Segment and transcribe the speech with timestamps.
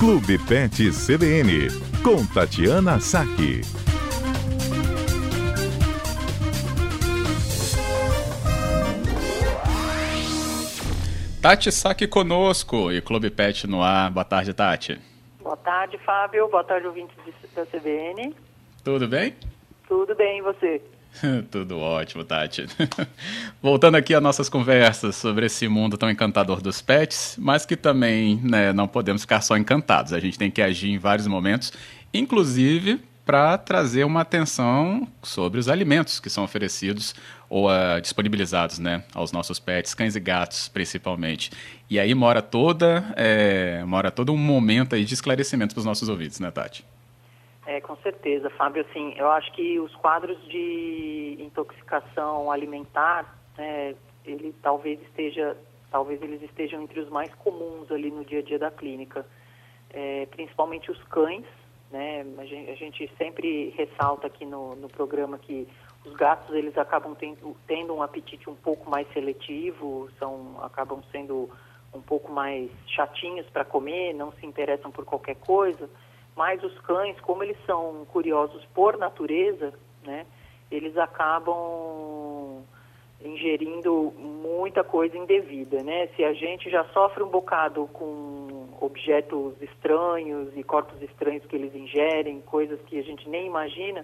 [0.00, 1.68] Clube Pet CBN,
[2.02, 3.60] com Tatiana Saque.
[11.42, 14.10] Tati Saque conosco e Clube Pet no ar.
[14.10, 14.98] Boa tarde, Tati.
[15.42, 16.48] Boa tarde, Fábio.
[16.48, 17.14] Boa tarde, ouvintes
[17.54, 18.34] da CBN.
[18.82, 19.36] Tudo bem?
[19.86, 20.80] Tudo bem, e você?
[21.50, 22.66] Tudo ótimo, Tati.
[23.62, 28.40] Voltando aqui às nossas conversas sobre esse mundo tão encantador dos pets, mas que também
[28.42, 30.12] né, não podemos ficar só encantados.
[30.12, 31.72] A gente tem que agir em vários momentos,
[32.12, 37.14] inclusive para trazer uma atenção sobre os alimentos que são oferecidos
[37.48, 41.50] ou uh, disponibilizados né, aos nossos pets, cães e gatos principalmente.
[41.88, 46.08] E aí mora toda é, mora todo um momento aí de esclarecimento para os nossos
[46.08, 46.84] ouvidos, né, Tati?
[47.66, 48.84] É, com certeza, Fábio.
[48.88, 55.56] Assim, eu acho que os quadros de intoxicação alimentar, né, ele talvez esteja,
[55.90, 59.26] talvez eles estejam entre os mais comuns ali no dia a dia da clínica,
[59.90, 61.44] é, principalmente os cães.
[61.90, 65.66] Né, a gente, a gente, sempre ressalta aqui no, no programa que
[66.04, 71.50] os gatos eles acabam tendo, tendo um apetite um pouco mais seletivo, são acabam sendo
[71.92, 75.90] um pouco mais chatinhos para comer, não se interessam por qualquer coisa.
[76.40, 80.24] Mas os cães, como eles são curiosos por natureza, né,
[80.70, 82.64] eles acabam
[83.22, 86.06] ingerindo muita coisa indevida, né?
[86.16, 91.74] Se a gente já sofre um bocado com objetos estranhos e corpos estranhos que eles
[91.74, 94.02] ingerem, coisas que a gente nem imagina,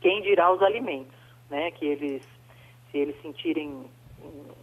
[0.00, 1.18] quem dirá os alimentos,
[1.50, 1.70] né?
[1.72, 2.26] Que eles,
[2.90, 3.84] se eles sentirem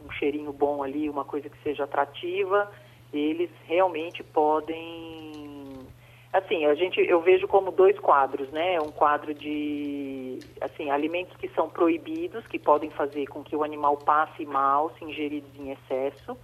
[0.04, 2.68] um cheirinho bom ali, uma coisa que seja atrativa,
[3.14, 5.41] eles realmente podem
[6.34, 8.80] Assim, a gente, eu vejo como dois quadros, né?
[8.80, 13.98] Um quadro de, assim, alimentos que são proibidos, que podem fazer com que o animal
[13.98, 16.38] passe mal se ingeridos em excesso,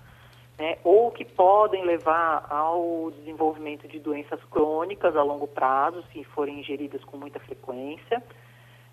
[0.58, 0.78] né?
[0.84, 7.02] Ou que podem levar ao desenvolvimento de doenças crônicas a longo prazo, se forem ingeridas
[7.06, 8.22] com muita frequência.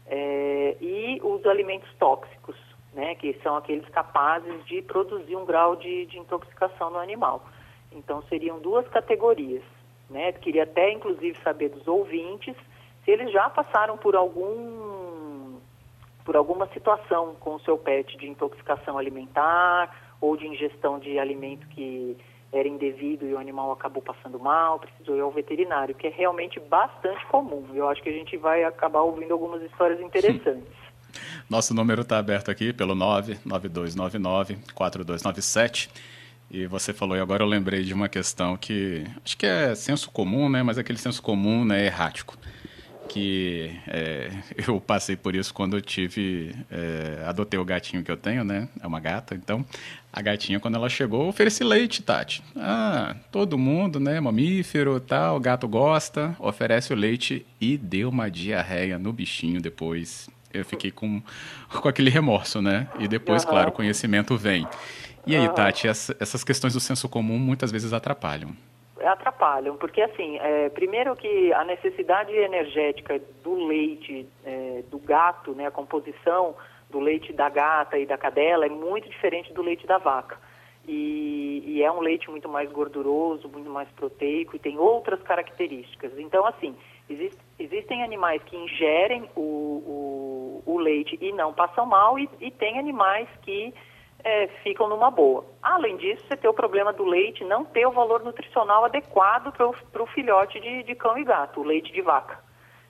[0.07, 2.57] É, e os alimentos tóxicos,
[2.93, 3.17] né?
[3.17, 7.45] Que são aqueles capazes de produzir um grau de, de intoxicação no animal.
[7.91, 9.65] Então, seriam duas categorias.
[10.11, 10.33] Né?
[10.33, 12.55] Queria até, inclusive, saber dos ouvintes
[13.05, 15.59] se eles já passaram por algum
[16.25, 21.67] por alguma situação com o seu pet de intoxicação alimentar ou de ingestão de alimento
[21.69, 22.17] que
[22.51, 26.59] era indevido e o animal acabou passando mal, precisou ir ao veterinário, que é realmente
[26.61, 27.67] bastante comum.
[27.75, 30.73] Eu acho que a gente vai acabar ouvindo algumas histórias interessantes.
[31.51, 35.91] Nosso número está aberto aqui pelo 99299 4297
[36.55, 40.09] e você falou, e agora eu lembrei de uma questão que acho que é senso
[40.09, 40.63] comum, né?
[40.63, 42.39] Mas aquele senso comum né, errático.
[43.09, 44.31] Que é,
[44.65, 46.55] eu passei por isso quando eu tive.
[46.71, 48.69] É, adotei o gatinho que eu tenho, né?
[48.81, 49.35] É uma gata.
[49.35, 49.67] Então,
[50.13, 52.41] a gatinha, quando ela chegou, ofereci leite, Tati.
[52.55, 54.21] Ah, todo mundo, né?
[54.21, 60.31] Mamífero tal, o gato gosta, oferece o leite e deu uma diarreia no bichinho depois.
[60.53, 61.21] Eu fiquei com,
[61.69, 62.87] com aquele remorso, né?
[63.01, 63.51] E depois, uhum.
[63.51, 64.65] claro, o conhecimento vem.
[65.27, 68.51] E aí, Tati, essas questões do senso comum muitas vezes atrapalham.
[69.03, 75.67] Atrapalham, porque assim, é, primeiro que a necessidade energética do leite é, do gato, né,
[75.67, 76.55] a composição
[76.91, 80.39] do leite da gata e da cadela é muito diferente do leite da vaca.
[80.87, 86.13] E, e, é um leite muito mais gorduroso, muito mais proteico e tem outras características.
[86.19, 86.77] Então, assim,
[87.09, 92.51] exist, existem animais que ingerem o, o, o, leite e não passam mal, e, e
[92.51, 93.73] tem animais que
[94.25, 95.45] é, ficam numa boa.
[95.63, 100.03] Além disso, você tem o problema do leite não ter o valor nutricional adequado para
[100.03, 102.39] o filhote de, de, cão e gato, o leite de vaca.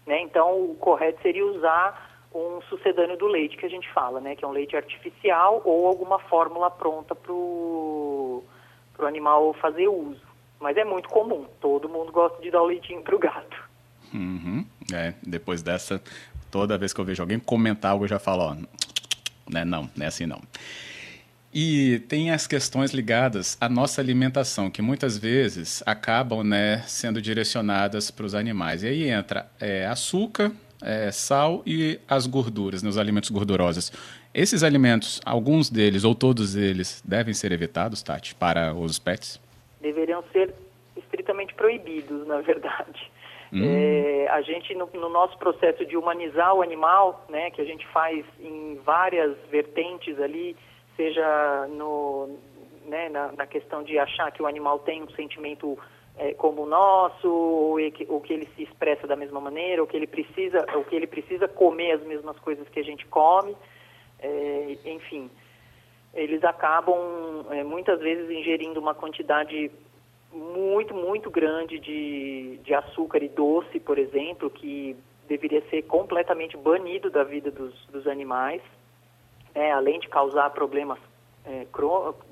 [0.06, 0.20] Né?
[0.22, 4.36] Então, o correto seria usar um sucedâneo do leite que a gente fala, né?
[4.36, 8.44] que é um leite artificial ou alguma fórmula pronta para o
[9.00, 10.22] animal fazer uso.
[10.60, 13.64] Mas é muito comum, todo mundo gosta de dar o leitinho para o gato.
[14.12, 14.64] Uhum.
[14.92, 16.00] É, depois dessa,
[16.50, 18.54] toda vez que eu vejo alguém comentar algo, eu já falo, ó,
[19.50, 20.40] né, não, não é assim não.
[21.54, 28.10] E tem as questões ligadas à nossa alimentação, que muitas vezes acabam né, sendo direcionadas
[28.10, 28.82] para os animais.
[28.82, 30.50] E aí entra é, açúcar,
[30.82, 33.92] é, sal e as gorduras, né, os alimentos gordurosos.
[34.34, 39.40] Esses alimentos, alguns deles ou todos eles, devem ser evitados, Tati, para os pets?
[39.80, 40.52] Deveriam ser
[40.96, 43.12] estritamente proibidos, na verdade.
[43.52, 43.62] Hum.
[43.62, 47.86] É, a gente, no, no, nosso processo de humanizar o animal, né, que a gente
[47.92, 50.56] faz em várias vertentes ali,
[50.96, 52.38] seja no,
[52.86, 55.78] né, na, na, questão de achar que o animal tem um sentimento
[56.16, 59.96] é, como o nosso, ou, ou, que ele se expressa da mesma maneira, ou que
[59.96, 63.56] ele precisa, ou que ele precisa comer as mesmas coisas que a gente come,
[64.20, 65.30] é, enfim,
[66.14, 69.70] eles acabam é, muitas vezes ingerindo uma quantidade
[70.32, 74.96] muito, muito grande de, de açúcar e doce, por exemplo, que
[75.28, 78.62] deveria ser completamente banido da vida dos, dos animais,
[79.54, 80.98] é, além de causar problemas
[81.44, 81.66] é,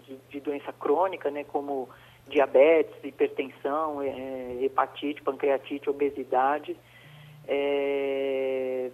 [0.05, 1.89] de, de, doença crônica, né, como
[2.27, 6.77] diabetes, hipertensão, é, hepatite, pancreatite, obesidade.
[7.47, 8.91] É,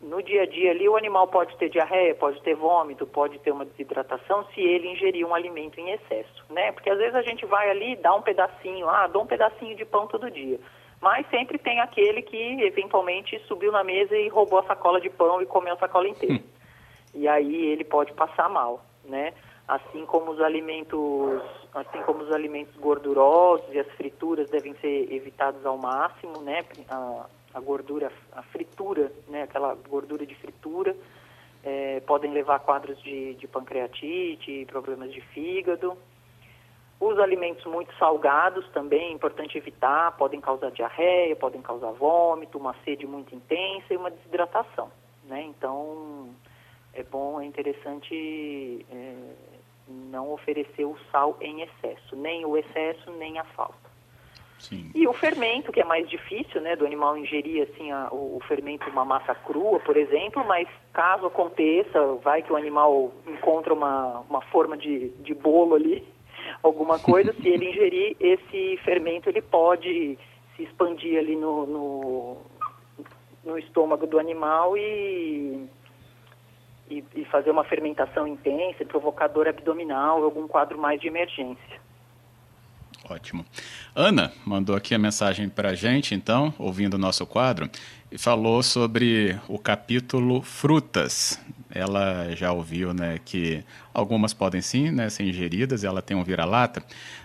[0.00, 3.50] no dia a dia ali o animal pode ter diarreia, pode ter vômito, pode ter
[3.50, 6.72] uma desidratação se ele ingerir um alimento em excesso, né?
[6.72, 9.84] Porque às vezes a gente vai ali dá um pedacinho, ah, dou um pedacinho de
[9.84, 10.58] pão todo dia.
[11.00, 15.40] Mas sempre tem aquele que eventualmente subiu na mesa e roubou a sacola de pão
[15.40, 16.42] e comeu a sacola inteira.
[17.14, 19.32] E aí ele pode passar mal, né?
[19.66, 21.42] Assim como os alimentos,
[21.74, 26.64] assim como os alimentos gordurosos e as frituras devem ser evitados ao máximo, né?
[26.88, 30.96] A, a gordura, a fritura, né, aquela gordura de fritura,
[31.62, 35.96] é, podem levar a quadros de, de pancreatite, problemas de fígado.
[36.98, 42.74] Os alimentos muito salgados também é importante evitar, podem causar diarreia, podem causar vômito, uma
[42.84, 44.90] sede muito intensa e uma desidratação.
[45.24, 45.42] Né?
[45.44, 46.30] Então,
[46.94, 49.14] é bom, é interessante é,
[49.88, 53.90] não oferecer o sal em excesso, nem o excesso, nem a falta.
[54.58, 54.90] Sim.
[54.94, 58.40] E o fermento, que é mais difícil, né, do animal ingerir assim a, o, o,
[58.46, 64.20] fermento uma massa crua, por exemplo, mas caso aconteça, vai que o animal encontra uma,
[64.28, 66.06] uma forma de, de bolo ali,
[66.62, 70.18] alguma coisa, se ele ingerir esse fermento, ele pode
[70.54, 72.36] se expandir ali no, no,
[73.42, 75.66] no estômago do animal e,
[76.90, 81.80] e, e fazer uma fermentação intensa, provocar dor abdominal, algum quadro mais de emergência.
[83.08, 83.44] Ótimo.
[83.94, 87.68] Ana mandou aqui a mensagem para a gente, então, ouvindo o nosso quadro,
[88.10, 91.40] e falou sobre o capítulo frutas.
[91.72, 93.64] Ela já ouviu né, que
[93.94, 96.84] algumas podem sim né, ser ingeridas, ela tem um vira-lata,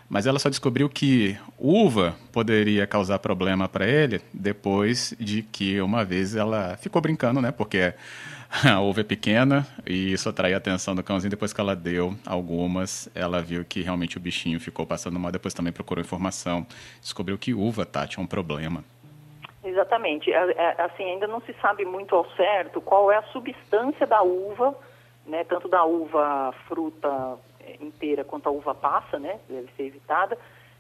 [0.09, 6.03] mas ela só descobriu que uva poderia causar problema para ele depois de que uma
[6.05, 7.51] vez ela ficou brincando, né?
[7.51, 7.93] Porque
[8.63, 11.29] a uva é pequena e isso atrai a atenção do cãozinho.
[11.29, 15.31] Depois que ela deu algumas, ela viu que realmente o bichinho ficou passando mal.
[15.31, 16.65] Depois também procurou informação,
[17.01, 18.83] descobriu que uva, tá, tinha um problema.
[19.63, 20.31] Exatamente.
[20.31, 24.21] É, é, assim, ainda não se sabe muito ao certo qual é a substância da
[24.21, 24.75] uva,
[25.25, 30.37] né, tanto da uva fruta é, inteira quanto a uva passa, né, deve ser evitada.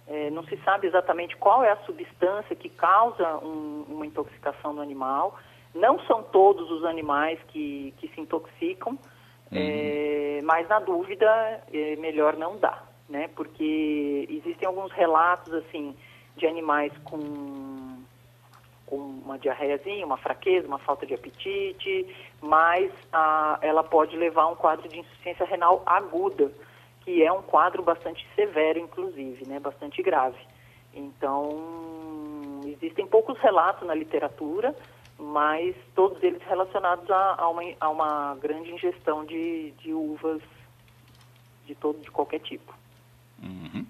[0.07, 4.81] É, não se sabe exatamente qual é a substância que causa um, uma intoxicação no
[4.81, 5.35] animal.
[5.75, 8.97] Não são todos os animais que, que se intoxicam, uhum.
[9.51, 11.27] é, mas na dúvida
[11.71, 13.29] é melhor não dar, né?
[13.35, 15.93] Porque existem alguns relatos assim
[16.37, 17.97] de animais com,
[18.85, 22.07] com uma diarreiazinha, uma fraqueza, uma falta de apetite,
[22.41, 26.51] mas a, ela pode levar a um quadro de insuficiência renal aguda,
[27.01, 29.59] que é um quadro bastante severo, inclusive, né?
[29.59, 30.39] Bastante grave.
[30.93, 34.73] Então, existem poucos relatos na literatura,
[35.17, 40.41] mas todos eles relacionados a, a, uma, a uma, grande ingestão de, de, uvas
[41.65, 42.73] de todo de qualquer tipo.
[43.41, 43.85] Uhum.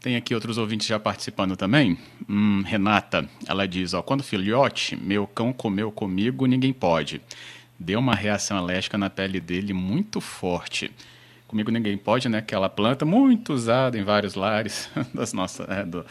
[0.00, 1.98] Tem aqui outros ouvintes já participando também.
[2.28, 7.20] Hum, Renata, ela diz: ó, quando filhote, meu cão comeu comigo, ninguém pode.
[7.78, 10.92] Deu uma reação alérgica na pele dele muito forte.
[11.48, 12.38] Comigo ninguém pode, né?
[12.38, 16.04] Aquela planta muito usada em vários lares das nossas, é, do,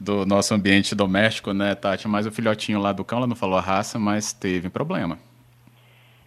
[0.00, 2.08] do, nosso ambiente doméstico, né, Tati?
[2.08, 5.16] Mas o filhotinho lá do cão, ela não falou a raça, mas teve problema.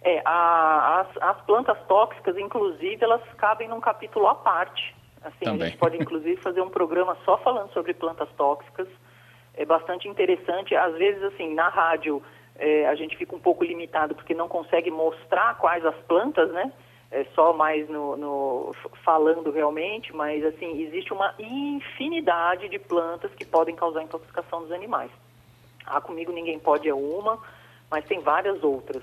[0.02, 4.96] É, a, as, as, plantas tóxicas, inclusive, elas cabem num capítulo à parte.
[5.22, 5.62] Assim, Também.
[5.62, 8.88] a gente pode, inclusive, fazer um programa só falando sobre plantas tóxicas.
[9.52, 10.74] É bastante interessante.
[10.74, 12.22] Às vezes, assim, na rádio,
[12.56, 16.72] é, a gente fica um pouco limitado porque não consegue mostrar quais as plantas, né?
[17.14, 23.44] É só mais no, no, falando realmente, mas assim existe uma infinidade de plantas que
[23.44, 25.12] podem causar intoxicação dos animais.
[25.86, 27.38] Ah, comigo ninguém pode é uma,
[27.88, 29.02] mas tem várias outras.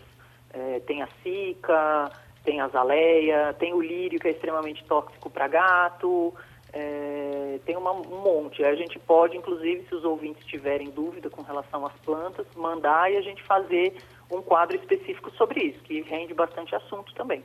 [0.53, 2.11] É, tem a cica,
[2.43, 6.33] tem a azaleia, tem o lírio que é extremamente tóxico para gato,
[6.73, 8.61] é, tem uma, um monte.
[8.61, 13.15] A gente pode, inclusive, se os ouvintes tiverem dúvida com relação às plantas, mandar e
[13.15, 13.95] a gente fazer
[14.29, 17.41] um quadro específico sobre isso, que rende bastante assunto também.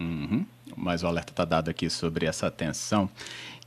[0.00, 0.46] Uhum.
[0.76, 3.08] Mas o alerta está dado aqui sobre essa atenção.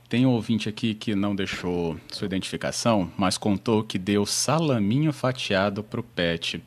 [0.08, 5.82] Tem um ouvinte aqui que não deixou sua identificação, mas contou que deu salaminho fatiado
[5.82, 6.62] para o pet.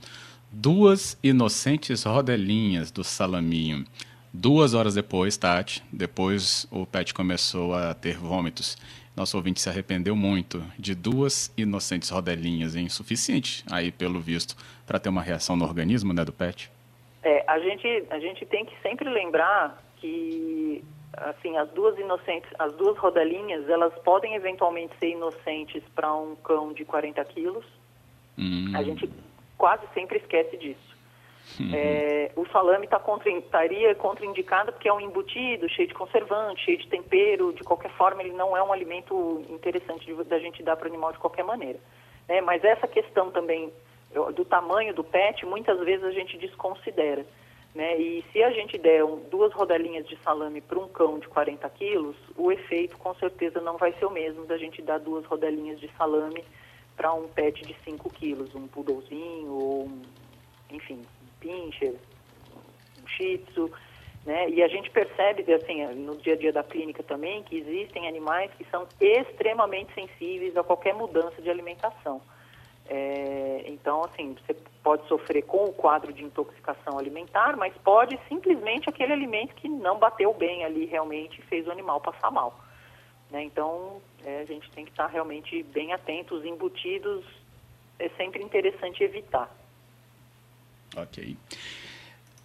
[0.52, 3.86] Duas inocentes rodelinhas do salaminho.
[4.34, 8.78] Duas horas depois, Tati, depois o pet começou a ter vômitos.
[9.16, 14.56] Nosso ouvinte se arrependeu muito de duas inocentes rodelinhas, insuficiente aí pelo visto,
[14.86, 16.70] para ter uma reação no organismo né, do pet.
[17.28, 20.82] É, a, gente, a gente tem que sempre lembrar que
[21.12, 26.72] assim, as duas inocentes, as duas rodelinhas, elas podem eventualmente ser inocentes para um cão
[26.72, 27.66] de 40 quilos.
[28.38, 28.72] Hum.
[28.74, 29.10] A gente
[29.58, 30.96] quase sempre esquece disso.
[31.60, 31.72] Uhum.
[31.74, 36.78] É, o salame tá contra, estaria contraindicado porque é um embutido, cheio de conservante, cheio
[36.78, 37.52] de tempero.
[37.52, 41.12] De qualquer forma, ele não é um alimento interessante da gente dar para o animal
[41.12, 41.80] de qualquer maneira.
[42.28, 43.72] É, mas essa questão também
[44.36, 47.26] do tamanho do pet, muitas vezes a gente desconsidera.
[47.76, 48.00] Né?
[48.00, 51.70] E se a gente der um, duas rodelinhas de salame para um cão de 40
[51.72, 55.80] quilos, o efeito com certeza não vai ser o mesmo da gente dar duas rodelinhas
[55.80, 56.44] de salame
[56.96, 60.02] para um pet de 5 quilos, um poodlezinho ou um,
[60.72, 61.04] enfim,
[61.40, 61.94] pincher,
[63.04, 63.72] um shih tzu,
[64.26, 64.50] né?
[64.50, 68.52] E a gente percebe, assim, no dia a dia da clínica também, que existem animais
[68.58, 72.20] que são extremamente sensíveis a qualquer mudança de alimentação.
[72.90, 78.90] É, então, assim, você pode sofrer com o quadro de intoxicação alimentar, mas pode simplesmente
[78.90, 82.58] aquele alimento que não bateu bem ali realmente fez o animal passar mal.
[83.30, 83.44] Né?
[83.44, 86.36] Então, é, a gente tem que estar realmente bem atento.
[86.36, 87.26] Os embutidos
[88.00, 89.54] é sempre interessante evitar.
[90.96, 91.36] Ok.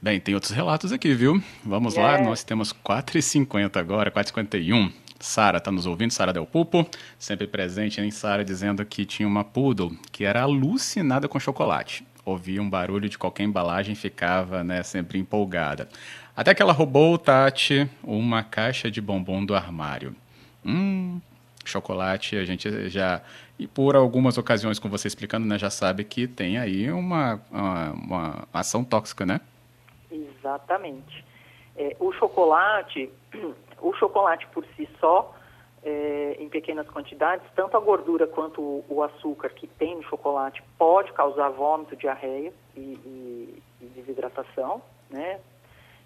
[0.00, 1.40] Bem, tem outros relatos aqui, viu?
[1.64, 2.22] Vamos lá, é.
[2.22, 4.92] nós temos 4h50 agora, 4h51.
[5.22, 6.84] Sara está nos ouvindo, Sara Del Pupo,
[7.16, 8.10] sempre presente, hein?
[8.10, 12.04] Sara dizendo que tinha uma poodle que era alucinada com chocolate.
[12.24, 15.88] Ouvia um barulho de qualquer embalagem e ficava né, sempre empolgada.
[16.36, 20.12] Até que ela roubou, Tati, uma caixa de bombom do armário.
[20.66, 21.20] Hum,
[21.64, 23.22] chocolate, a gente já.
[23.56, 27.90] E por algumas ocasiões, com você explicando, né, já sabe que tem aí uma, uma,
[27.92, 29.40] uma ação tóxica, né?
[30.10, 31.24] Exatamente.
[31.76, 33.08] É, o chocolate,
[33.82, 35.34] o chocolate por si só,
[35.84, 41.12] é, em pequenas quantidades, tanto a gordura quanto o, açúcar que tem no chocolate pode
[41.12, 45.40] causar vômito, diarreia e, e, e desidratação, né?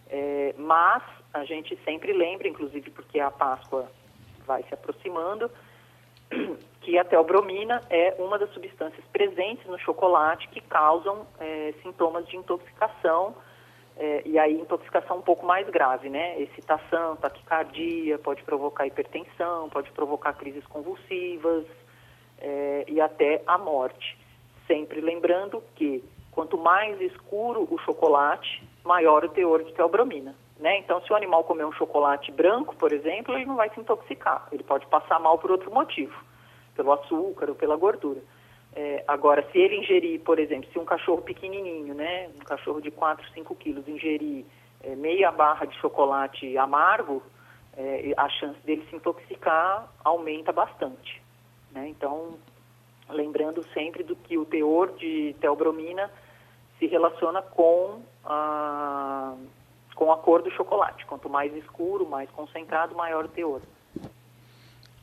[0.09, 1.02] É, mas
[1.35, 3.90] a gente sempre lembra, inclusive porque a Páscoa
[4.47, 5.50] vai se aproximando,
[6.80, 12.37] que a teobromina é uma das substâncias presentes no chocolate que causam é, sintomas de
[12.37, 13.35] intoxicação,
[13.98, 16.38] é, e aí intoxicação um pouco mais grave, né?
[16.40, 21.64] Excitação, taquicardia, pode provocar hipertensão, pode provocar crises convulsivas
[22.38, 24.18] é, e até a morte.
[24.66, 30.34] Sempre lembrando que quanto mais escuro o chocolate, maior o teor de teobromina.
[30.58, 30.78] Né?
[30.78, 34.46] Então, se o animal comer um chocolate branco, por exemplo, ele não vai se intoxicar.
[34.52, 36.14] Ele pode passar mal por outro motivo,
[36.74, 38.20] pelo açúcar ou pela gordura.
[38.78, 42.90] É, agora, se ele ingerir, por exemplo, se um cachorro pequenininho, né, um cachorro de
[42.90, 44.45] 4, 5 quilos, ingerir
[44.85, 47.23] é, meia barra de chocolate amargo,
[47.75, 51.23] é, a chance dele se intoxicar aumenta bastante.
[51.73, 51.88] Né?
[51.88, 52.35] Então,
[53.09, 56.11] lembrando sempre do que o teor de teobromina
[56.78, 59.35] se relaciona com a
[59.95, 61.06] com a cor do chocolate.
[61.06, 63.62] Quanto mais escuro, mais concentrado, maior o teor.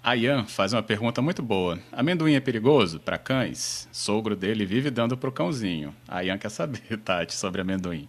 [0.06, 1.80] A Ian faz uma pergunta muito boa.
[1.90, 3.88] Amendoim é perigoso para cães?
[3.90, 5.96] Sogro dele vive dando para o cãozinho.
[6.10, 8.06] A Ian quer saber, Tati, sobre amendoim.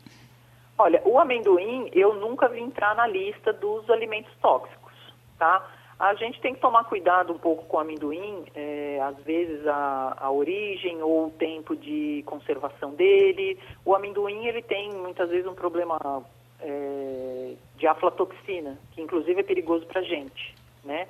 [0.76, 4.92] Olha, o amendoim eu nunca vi entrar na lista dos alimentos tóxicos,
[5.38, 5.64] tá?
[5.96, 10.16] A gente tem que tomar cuidado um pouco com o amendoim, é, às vezes a,
[10.18, 13.56] a origem ou o tempo de conservação dele.
[13.84, 16.24] O amendoim ele tem muitas vezes um problema
[16.58, 21.06] é, de aflatoxina, que inclusive é perigoso para a gente, né?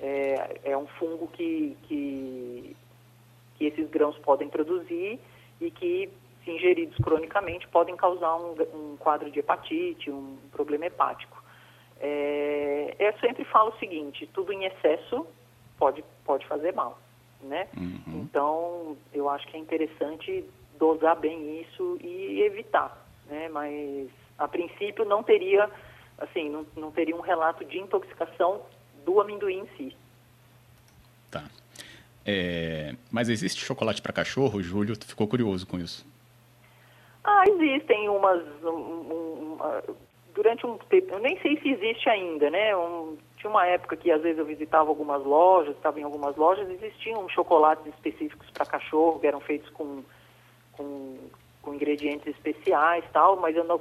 [0.00, 2.76] É, é, um fungo que, que,
[3.56, 5.18] que, esses grãos podem produzir
[5.60, 6.08] e que,
[6.44, 11.42] se ingeridos cronicamente, podem causar um, um quadro de hepatite, um problema hepático.
[12.00, 15.26] É, eu sempre falo o seguinte, tudo em excesso
[15.76, 16.96] pode, pode fazer mal,
[17.42, 17.66] né?
[17.76, 18.20] Uhum.
[18.20, 20.44] Então, eu acho que é interessante
[20.78, 23.48] dosar bem isso e evitar, né?
[23.48, 25.68] Mas a princípio não teria,
[26.18, 28.62] assim, não, não teria um relato de intoxicação
[29.08, 29.96] do amendoim em si.
[31.30, 31.44] Tá.
[32.26, 34.62] É, mas existe chocolate para cachorro?
[34.62, 36.06] Júlio ficou curioso com isso.
[37.24, 38.42] Ah, existem umas.
[38.62, 39.58] Um, um,
[40.34, 42.76] durante um tempo, eu nem sei se existe ainda, né?
[42.76, 46.68] Um, tinha uma época que às vezes eu visitava algumas lojas, estava em algumas lojas,
[46.68, 50.02] existiam chocolates específicos para cachorro, que eram feitos com,
[50.72, 51.16] com,
[51.62, 53.80] com ingredientes especiais tal, mas eu não,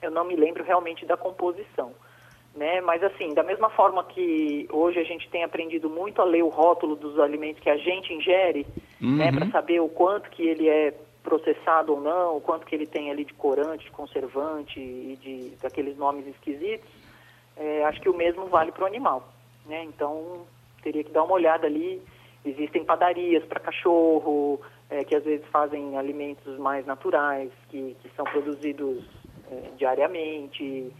[0.00, 1.92] eu não me lembro realmente da composição.
[2.54, 2.80] Né?
[2.82, 6.48] Mas assim, da mesma forma que hoje a gente tem aprendido muito a ler o
[6.48, 8.66] rótulo dos alimentos que a gente ingere,
[9.00, 9.16] né, uhum.
[9.16, 10.92] né, para saber o quanto que ele é
[11.22, 15.56] processado ou não, o quanto que ele tem ali de corante, de conservante e de
[15.62, 16.90] daqueles nomes esquisitos,
[17.56, 19.28] é, acho que o mesmo vale para o animal,
[19.66, 19.84] né?
[19.84, 20.44] Então
[20.82, 22.02] teria que dar uma olhada ali.
[22.44, 28.24] Existem padarias para cachorro, é, que às vezes fazem alimentos mais naturais, que, que são
[28.24, 29.04] produzidos
[29.50, 30.92] é, diariamente.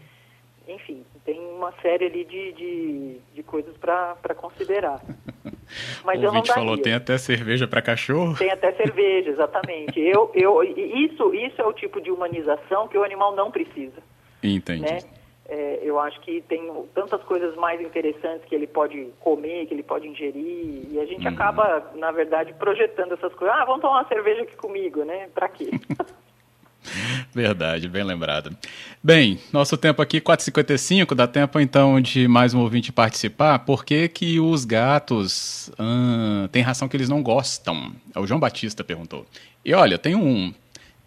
[0.67, 5.01] Enfim, tem uma série ali de, de, de coisas para considerar.
[6.03, 8.35] Mas o eu não falou, tem até cerveja para cachorro?
[8.37, 9.99] Tem até cerveja, exatamente.
[9.99, 14.01] eu, eu, isso, isso é o tipo de humanização que o animal não precisa.
[14.41, 14.81] Entendi.
[14.81, 14.99] Né?
[15.45, 19.83] É, eu acho que tem tantas coisas mais interessantes que ele pode comer, que ele
[19.83, 21.33] pode ingerir, e a gente uhum.
[21.33, 23.55] acaba, na verdade, projetando essas coisas.
[23.55, 25.29] Ah, vamos tomar uma cerveja aqui comigo, né?
[25.33, 25.69] Para quê?
[27.33, 28.55] Verdade, bem lembrado.
[29.03, 33.59] Bem, nosso tempo aqui, 4h55, dá tempo então de mais um ouvinte participar.
[33.59, 37.91] Por que, que os gatos hum, têm ração que eles não gostam?
[38.15, 39.25] É o João Batista perguntou.
[39.65, 40.53] E olha, tem um.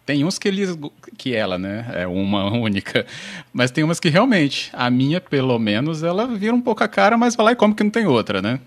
[0.05, 0.77] Tem uns que eles.
[1.17, 1.89] que ela, né?
[1.93, 3.05] É uma única.
[3.53, 7.17] Mas tem umas que realmente, a minha, pelo menos, ela vira um pouco a cara,
[7.17, 8.59] mas vai lá e come que não tem outra, né?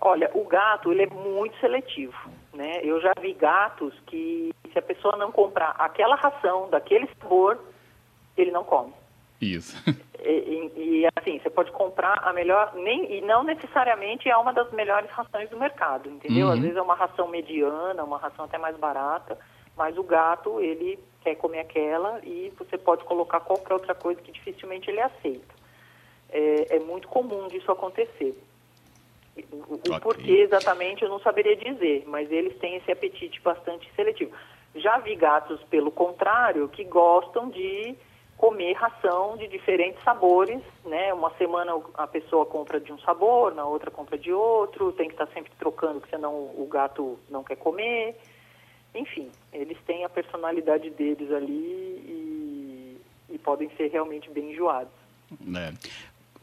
[0.00, 2.14] Olha, o gato, ele é muito seletivo.
[2.54, 2.80] Né?
[2.82, 7.58] Eu já vi gatos que, se a pessoa não comprar aquela ração, daquele sabor,
[8.36, 8.92] ele não come.
[9.40, 9.76] Isso.
[10.26, 14.54] E, e, e, assim, você pode comprar a melhor, nem, e não necessariamente é uma
[14.54, 16.46] das melhores rações do mercado, entendeu?
[16.46, 16.52] Uhum.
[16.54, 19.36] Às vezes é uma ração mediana, uma ração até mais barata,
[19.76, 24.32] mas o gato, ele quer comer aquela e você pode colocar qualquer outra coisa que
[24.32, 25.54] dificilmente ele aceita.
[26.30, 28.34] É, é muito comum disso acontecer.
[29.50, 30.00] O, okay.
[30.00, 34.32] porquê exatamente eu não saberia dizer, mas eles têm esse apetite bastante seletivo.
[34.76, 37.96] Já vi gatos, pelo contrário, que gostam de
[38.36, 41.12] comer ração de diferentes sabores, né?
[41.14, 45.14] Uma semana a pessoa compra de um sabor, na outra compra de outro, tem que
[45.14, 48.16] estar sempre trocando, porque senão o gato não quer comer.
[48.94, 53.00] Enfim, eles têm a personalidade deles ali e,
[53.30, 54.92] e podem ser realmente bem enjoados.
[55.56, 55.72] É.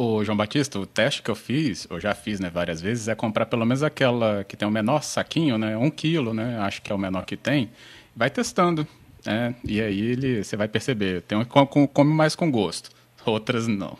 [0.03, 3.13] O João Batista, o teste que eu fiz, eu já fiz né, várias vezes, é
[3.13, 5.77] comprar pelo menos aquela que tem o menor saquinho, né?
[5.77, 6.57] Um quilo, né?
[6.59, 7.69] Acho que é o menor que tem.
[8.15, 8.87] Vai testando.
[9.23, 9.53] Né?
[9.63, 11.21] E aí ele, você vai perceber.
[11.21, 12.89] Tem um que come mais com gosto,
[13.23, 13.95] outras não.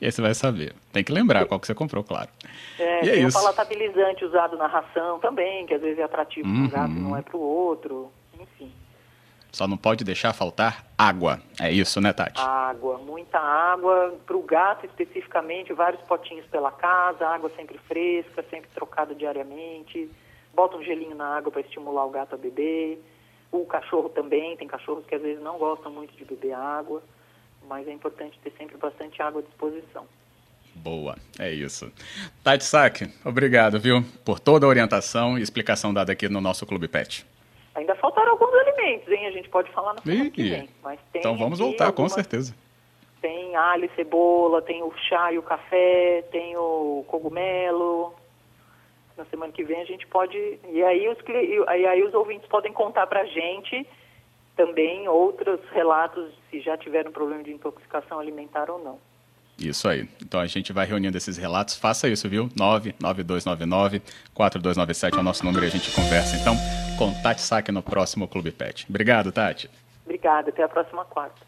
[0.00, 0.74] e aí você vai saber.
[0.90, 2.30] Tem que lembrar qual que você comprou, claro.
[2.78, 3.36] É, e é tem isso.
[3.36, 6.70] um palatabilizante usado na ração também, que às vezes é atrativo uhum.
[6.70, 8.10] para o gato, não é para o outro.
[8.40, 8.72] Enfim.
[9.56, 11.40] Só não pode deixar faltar água.
[11.58, 12.38] É isso, né, Tati?
[12.38, 14.14] Água, muita água.
[14.26, 20.10] Para o gato especificamente, vários potinhos pela casa, água sempre fresca, sempre trocada diariamente.
[20.54, 23.02] Bota um gelinho na água para estimular o gato a beber.
[23.50, 27.02] O cachorro também, tem cachorros que às vezes não gostam muito de beber água,
[27.66, 30.04] mas é importante ter sempre bastante água à disposição.
[30.74, 31.90] Boa, é isso.
[32.44, 36.88] Tati Sack, obrigado, viu, por toda a orientação e explicação dada aqui no nosso Clube
[36.88, 37.26] Pet.
[37.76, 39.26] Ainda faltaram alguns alimentos, hein?
[39.26, 40.68] A gente pode falar na semana que vem.
[40.82, 42.12] Mas tem então vamos voltar, algumas...
[42.12, 42.54] com certeza.
[43.20, 48.14] Tem alho e cebola, tem o chá e o café, tem o cogumelo.
[49.16, 50.58] Na semana que vem a gente pode...
[50.70, 53.86] E aí os, e aí os ouvintes podem contar pra gente
[54.56, 58.98] também outros relatos se já tiveram problema de intoxicação alimentar ou não.
[59.58, 60.08] Isso aí.
[60.22, 61.76] Então a gente vai reunindo esses relatos.
[61.76, 62.48] Faça isso, viu?
[62.48, 66.36] 99299-4297 é o nosso número e a gente conversa.
[66.36, 66.56] Então,
[66.96, 68.86] com Tati Saque no próximo Clube Pet.
[68.88, 69.70] Obrigado, Tati.
[70.04, 70.50] Obrigada.
[70.50, 71.45] Até a próxima quarta.